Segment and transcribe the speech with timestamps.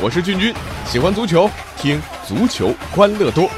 [0.00, 0.54] 我是俊君，
[0.86, 3.50] 喜欢足球，听足球欢乐多。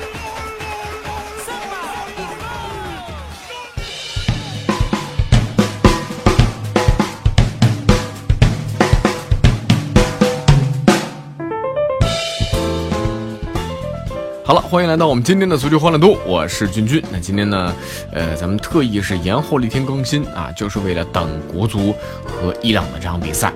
[14.51, 17.01] 好了，欢迎来到我们今天的足球欢乐多，我是君君。
[17.12, 17.73] 那今天呢，
[18.10, 21.95] 呃，咱们特意是延后了一天更新啊，就是为了等国足
[22.27, 23.52] 和伊朗的这场比赛。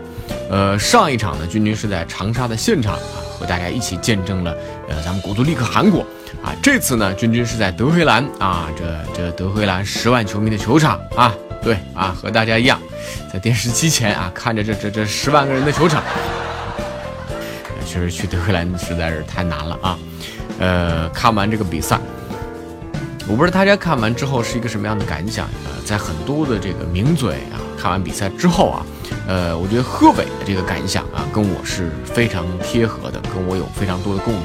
[0.48, 3.00] 呃，上一场呢，君君是在长沙的现场啊，
[3.36, 4.56] 和大家一起见证了
[4.88, 6.06] 呃咱们国足力克韩国
[6.44, 6.54] 啊。
[6.62, 12.80] 这次呢，君君是在德黑兰啊，这这德黑兰十万球迷的球场啊，对啊，和大家一样，
[13.32, 16.04] 在电视机前啊，看着这这这十万个人的球场。
[17.84, 19.98] 确实去德黑兰实在是太难了啊。
[20.58, 21.98] 呃，看完这个比赛，
[23.26, 25.46] 我不知道大家看完之后是一个什么样的感想。
[25.64, 28.86] 呃，在很多的这个名嘴啊，看完比赛之后啊，
[29.26, 34.44] 呃，我觉得贺炜的这个感想啊，跟我是非常贴合的，跟我有非常多的共鸣。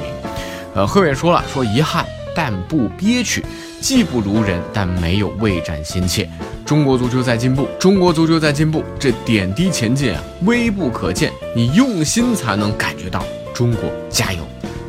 [0.74, 3.44] 呃，贺炜说了，说遗憾但不憋屈，
[3.80, 6.28] 技不如人但没有畏战心切。
[6.66, 13.24] 中国足球在进步，中国足球在进步，这点滴前进啊，微不可见，你用心才能感觉到。
[13.52, 14.38] 中国加油！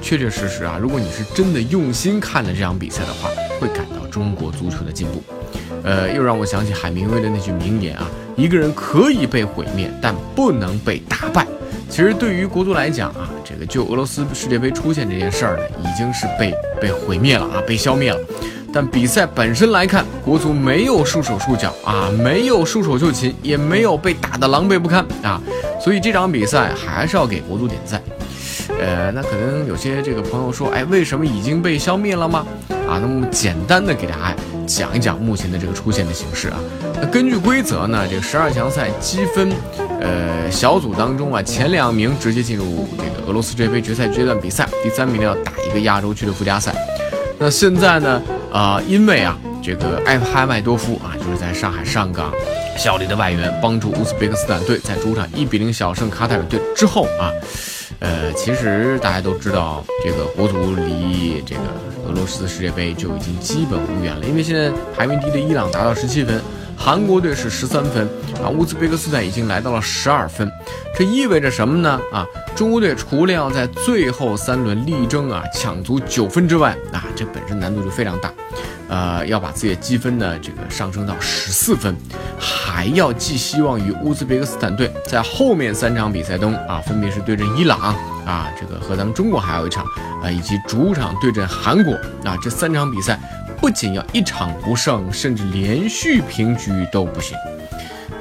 [0.02, 5.24] 确确实实啊，如果你是真的用心看了这场比赛的话，会感到中国足球的进步。
[5.84, 11.48] 呃，又让我想起海明威的那句名言啊：一个人可以被毁灭，但不能被打败。
[11.90, 18.20] 其实对于国足来讲啊，这个就俄罗斯世界杯出现这件事儿呢，已经是被被毁灭了啊，被消灭了。
[18.74, 25.42] 但比赛本身来看，国足没有束手束脚啊，没有束手就擒，也没有被打得狼狈不堪啊。
[25.84, 28.02] 所以这场比赛还是要给国足点赞。
[28.80, 32.46] 呃，那可能有些这个朋友说，哎，为什么已经被消灭了吗？
[32.88, 36.60] 啊，那么简单的给大家讲一讲目前的这个出现的形式啊。
[36.96, 39.52] 那根据规则呢，这个十二强赛积分，
[40.00, 46.74] 呃，小组当中啊，前两名直接进入这个俄罗斯世界杯决赛阶段比赛，第三名呢要打一个亚洲区的附加赛。
[47.38, 52.34] 那现在呢，啊，因为啊，这个埃哈迈多夫啊，就是在上海上港
[52.78, 57.32] 效力的外援，帮助乌兹别克斯坦队在主场一比零小胜卡塔尔队之后啊。
[58.00, 61.62] 呃，其实大家都知道，这个国足离这个
[62.08, 66.42] 俄罗斯世界杯就已经基本无缘了，因为现在排名低的伊朗达到十七分，
[66.76, 68.10] 韩国队是十三分，
[68.44, 70.52] 啊，乌兹别克斯坦已经来到了十二分，
[70.98, 72.00] 这意味着什么呢？
[72.12, 72.26] 啊，
[72.56, 78.32] 中国队除了要在最后三轮力争啊抢足九分之外，啊，这本身难度就非常大。
[78.90, 81.96] 呃，要把自己的积分呢，这个上升到十四分，
[82.38, 87.80] 还要寄希望于乌兹别克斯坦队在后面三场比赛中啊，分别是对阵伊朗
[88.26, 89.86] 啊，这个和咱们中国还有一场
[90.22, 91.94] 啊，以及主场对阵韩国
[92.26, 93.18] 啊，这三场比赛
[93.62, 97.38] 不仅要一场不胜，甚至连续平局都不行。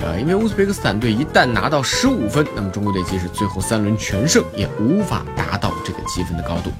[0.02, 6.72] 呃，因为乌兹别克斯坦队一旦拿到十五分，那么中国队即使最后三轮全胜，也无法达到这个积分的高度。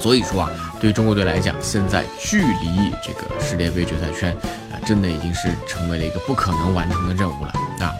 [0.00, 0.50] 所以说啊，
[0.80, 4.32] 对中国队来讲，现在距离这个世界杯决赛圈
[4.72, 7.52] 啊，真的已经是成为了一个不可能完成的任务了
[7.86, 7.92] 啊。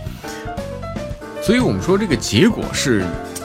[1.43, 3.05] 所以我们说这个结果是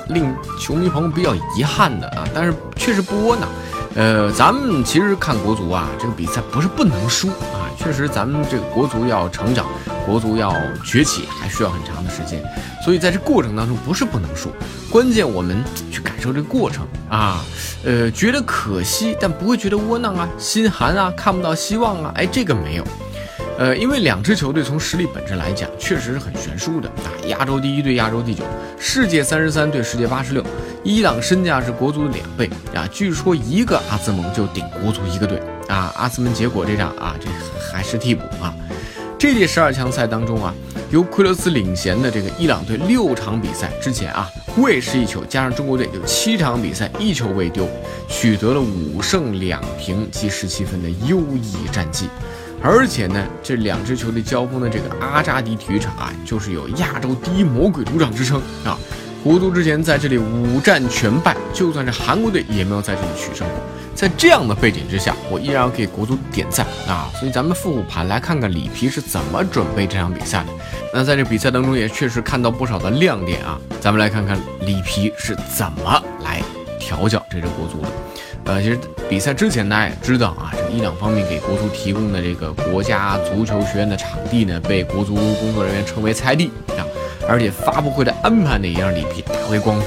[0.09, 3.47] 令球迷朋友比较遗憾的啊，但是确实不窝囊。
[3.95, 9.65] 呃，咱们其实看国足啊，这个比赛不是不能输啊，确实咱们这个国足要成长，
[10.05, 12.43] 国足要崛起，还需要很长的时间。
[12.83, 14.51] 所以在这过程当中，不是不能输，
[14.91, 17.43] 关键我们去感受这个过程啊，
[17.83, 22.83] 呃，觉得可惜，但不会觉得窝囊啊，心寒啊，看不到希望啊，哎，这个没有，
[23.57, 28.43] 呃，因为两支球队从实力本质来讲，确实是很悬殊的啊，亚洲第一对亚洲第九，
[28.77, 30.45] 世界三十三对世界八十六，
[30.83, 37.27] 伊朗身价是国足的两倍啊，据说一个阿兹蒙就顶国足一个队啊，阿兹蒙结果这场啊，这
[37.73, 38.53] 还是替补啊，
[39.17, 40.53] 这届十二强赛当中啊。
[40.91, 47.67] 由奎罗斯领衔的这个伊朗队六场比赛之前啊，未失一球，加上中国队有七场比赛一球未丢，
[48.07, 52.07] 取得了五胜两平积十七分的优异战绩。
[52.61, 58.77] 而且呢，这两支球队交锋的这个阿扎迪体育场啊，就是有亚洲第一魔鬼主场之称啊。
[59.25, 63.57] 国足之前在这里五战全败，就算是韩国队也没有在这里取胜过。
[63.95, 67.09] 在这样的背景之下，我依然要给国足点赞啊！
[67.19, 70.49] 所以咱们复盘来看看里皮是怎么准备这场比赛的。
[70.93, 73.59] 那在这比赛当中也确实看到不少的亮点啊！
[73.81, 76.39] 咱们来看看里皮是怎么来
[76.79, 77.87] 调教这支国足的。
[78.43, 78.77] 呃，其实
[79.09, 86.85] 比赛之前大家也知道啊，这伊朗方面给国足提供的这个国家足球学院的场地呢，被国足工作人员称为菜地啊，
[87.27, 89.85] 而且发布会的安排呢，也让里皮大为光火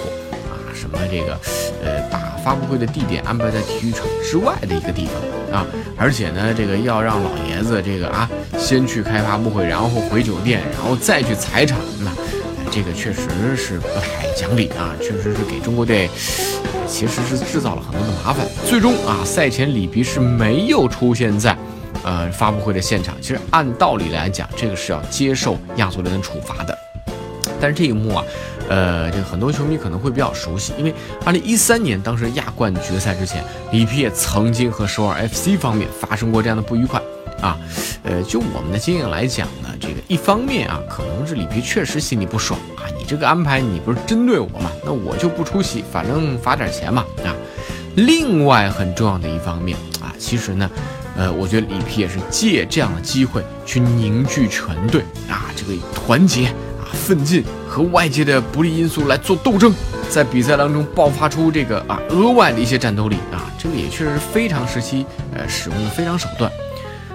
[0.50, 1.38] 啊，什么这个，
[1.84, 12.10] 呃，把发布会的地点安排在体育场之外的一个地方啊，而且呢，这个要让老爷子这个啊，先去开发布会，然后回酒店，然后再去踩场，那
[12.70, 16.10] 这个确实是不太讲理啊，确实是给中国队
[16.86, 18.46] 其实是制造了很多的麻烦。
[18.66, 21.56] 最终啊，赛前里皮是没有出现在
[22.02, 23.14] 呃发布会的现场。
[23.20, 26.76] 其实按道理来讲，这个是要接受亚足联的处罚的。
[27.60, 28.24] 但是这一幕啊。
[28.70, 30.92] 呃，这个很多球迷可能会比较熟悉，因为
[31.24, 37.00] 二零一三年当时亚冠决赛之前，里皮也曾经和首尔 FC 方面发生过这样的不愉快
[37.40, 37.58] 啊。
[38.02, 47.34] 呃，就我们的经验来讲呢，这个一方面啊，可能是里皮确实心里不爽啊，你这个安排你不是针对我嘛，那我就不出席，反正罚点钱嘛啊。
[47.96, 50.70] 另外很重要的一方面啊，其实呢，
[51.16, 56.52] 呃，我觉得里皮也是借这样的机会去凝聚全队啊，这个团结，
[56.92, 57.44] 奋进。
[57.68, 59.72] 和外界的不利因素来做斗争，
[60.08, 65.04] 在比赛当中爆发出这个啊额外的一些战斗力啊，这个也确实是非常时期
[65.34, 66.50] 呃使用的非常手段，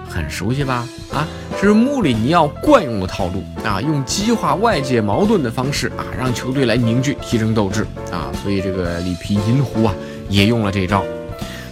[0.07, 0.87] 很熟悉吧？
[1.11, 1.27] 啊，
[1.59, 7.81] 这是穆里尼奥惯用的套路啊，用激化外界矛盾的方式啊，让球队来凝聚提升斗志
[8.11, 9.93] 啊，所以这个里皮银狐啊
[10.29, 11.03] 也用了这招，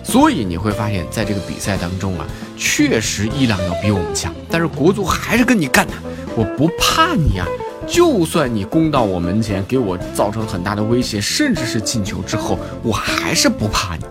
[0.04, 2.26] 所以你会发现在这个比赛当中啊，
[2.58, 5.94] 确实伊朗要比我们强，但是国足还是跟你干呐，
[6.36, 7.46] 我不怕你啊。
[7.92, 14.06] 就算你攻到我门前，给我造成很大的威胁，甚至是进球之后，我还是不怕你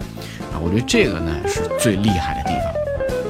[0.53, 0.61] 啊！
[0.63, 2.75] 我觉得这个呢是最厉害的地方。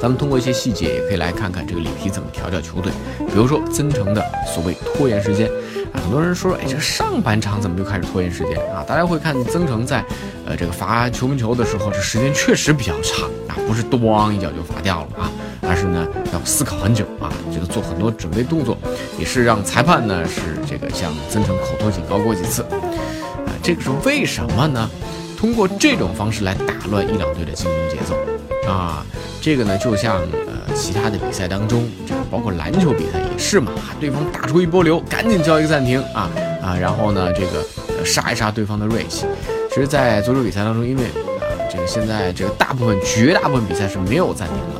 [0.03, 2.91] 咱们通过一些细节，也可以来看看这个里皮怎么调教球队。
[3.19, 4.21] 比如说曾诚的
[4.53, 5.49] 所谓拖延时间
[5.93, 8.83] 啊，很多人说，哎，这上半场怎么就开始拖延时间啊？
[8.85, 10.05] 大家会看曾诚在
[10.47, 15.31] 呃这个罚球门球的时候，这时间确实比较长啊，不是咣一脚就罚掉了啊。
[15.63, 18.77] 而是呢，要思考很久啊，这个做很多准备动作，
[19.19, 24.91] 也是让裁判呢是这个向曾诚口头警告过几次，啊，这个是为什么呢？
[25.39, 29.05] 通过这种方式来打乱伊朗队的进攻节奏，啊，
[29.41, 36.31] 这个呢就像呃其他的比赛当中，这个包括篮球比赛也是嘛，对方打出一波流，赶紧叫一个暂停啊
[36.63, 39.25] 啊，然后呢这个杀一杀对方的锐气。
[39.71, 44.80] 其实，在足球比赛当中，因为啊这个现在这个大部分绝大部分比赛是没有暂停的。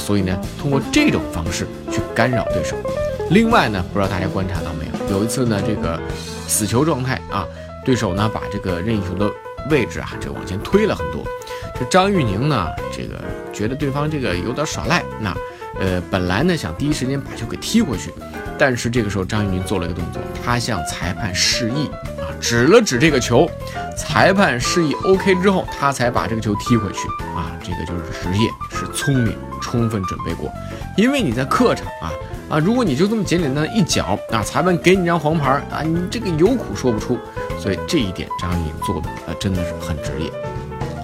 [0.00, 2.76] 所以呢，通过这种方式去干扰对手。
[3.30, 6.00] 另外呢，不知道大家观察到没有，有一次呢，这个
[6.48, 7.46] 死球状态啊，
[7.84, 9.30] 对手呢把这个任意球的
[9.70, 11.22] 位置啊，这往前推了很多。
[11.78, 15.36] 这张玉宁呢，这个觉得对方这个有点耍赖，那
[15.78, 18.12] 呃，本来呢想第一时间把球给踢回去，
[18.58, 21.88] 但是这个时候张玉宁做了一个动作，他向裁判示意，
[22.40, 23.48] 指了指这个球，
[23.96, 27.06] 裁判示意 OK 之后，他才把这个球踢回去
[27.36, 29.36] 啊，这个就是职业，是聪明。
[29.62, 30.50] 充分准备过，
[30.96, 32.10] 因为你在客场啊
[32.48, 37.16] 啊，如果你就这么简简单单一脚啊，裁判给你张黄牌啊，你这个有苦说不出，
[37.58, 40.32] 所以这一点张玉宁做的啊真的是很职业。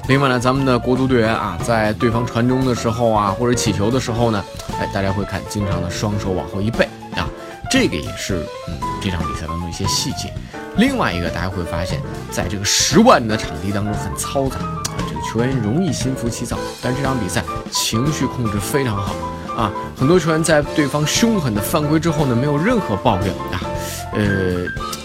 [0.08, 4.42] 另外呢，咱们的国足队员啊，在对方传中的时候啊，或者起球的时候呢，
[4.80, 7.28] 哎，大家会看经常的双手往后一背啊，
[7.70, 10.32] 这个也是嗯这场比赛当中一些细节。
[10.78, 12.00] 另外一个大家会发现，
[12.31, 15.17] 在这个十万人的场地当中很嘈杂啊，这个。
[15.26, 17.43] 球员容易心浮气躁，但这场比赛
[17.73, 19.12] 情绪控制非常好
[19.56, 19.73] 啊！
[19.96, 23.61] 很多球员在对方凶狠的犯规之后呢，没有任何抱怨啊，
[24.12, 24.20] 呃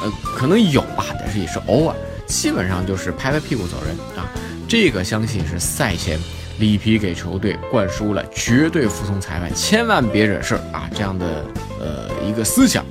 [0.03, 1.95] 呃，可能有吧，但是也是偶尔，
[2.27, 4.29] 基本上就是拍拍屁股走人啊。
[4.69, 6.19] 这个相信是赛前
[6.59, 11.43] 里皮给球队灌输了绝对服从裁判，千万别惹事儿啊这样的
[11.79, 12.85] 呃一个思想。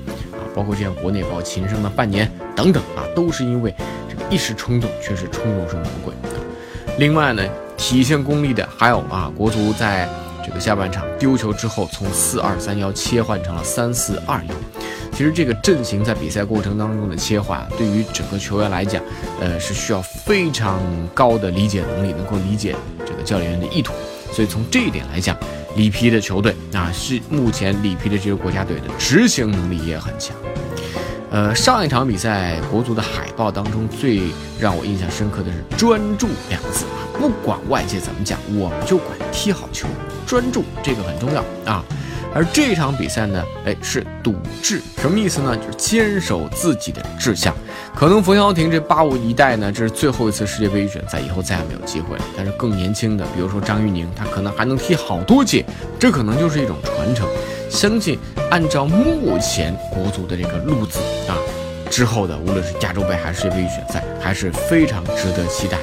[0.54, 3.74] 包括这样国内包括秦升的半年等等啊，都是因为
[4.08, 6.14] 这个一时冲动，确实冲动是魔鬼。
[6.98, 7.42] 另外呢，
[7.76, 10.08] 体现功力的还有啊，国足在
[10.44, 14.54] 这个下半场丢球之后，从四二三幺切换成了三四二幺。
[15.12, 19.02] 其实这个阵型在比赛过程当中的切换，对于整个球员来讲，
[19.40, 20.80] 呃，是需要非常
[21.12, 22.74] 高的理解能力，能够理解
[23.06, 23.92] 这个教练员的意图。
[24.32, 25.36] 所以从这一点来讲，
[25.76, 30.36] 里皮的球队啊，是目前里皮的这个国家队的执行能力也很强。
[31.30, 34.20] 呃，上一场比赛国足的海报当中最
[34.58, 39.86] 让我印象深刻的是“专注”两个字啊，不管外界怎么讲，我们就管踢好球，
[40.26, 41.84] 专注这个很重要啊。
[42.34, 45.56] 而这场比赛呢，哎，是笃志，什么意思呢？
[45.56, 47.54] 就是坚守自己的志向。
[47.94, 52.24] 可能冯潇霆这八五一代呢，这是最后一次世界杯预选赛，以后再也没有机会了。
[52.36, 55.64] 但是更年轻的，比如说张玉宁，他可能还能踢好多届，
[55.98, 57.28] 这可能就是一种传承。
[57.68, 58.18] 相信
[58.50, 61.34] 按照目前国足的这个路子啊，
[61.90, 65.78] 之后的无论是亚洲杯还是世界杯预选赛，还是非常值得期待。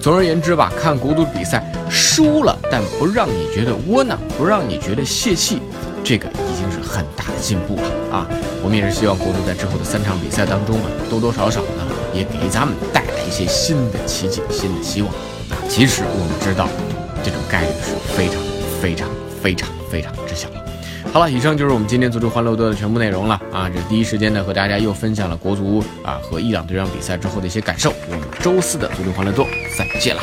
[0.00, 5.60] 总而言之吧，看国足比赛输了，但不让你觉得窝囊，不让你觉得泄气，
[6.04, 8.26] 这个已经是很大的进步了啊！
[8.62, 15.10] 我们也是希望国足在之后的三场比赛当中啊，多多少少呢，也给咱们带来一些新的奇迹、新的希望。
[15.50, 16.68] 啊，其实我们知道，
[17.22, 18.40] 这种概率是非常
[18.80, 19.08] 非常
[19.42, 20.64] 非常非常之小了。
[21.10, 23.68] 好了，以上就是我们今天足球欢乐多的全部内容了啊！
[23.68, 27.92] 这第一时间呢和大家又分享了国足啊和伊朗这场比赛之后的一些感受。
[28.08, 29.44] 我们周四的足球欢乐多
[29.76, 30.22] 再见了。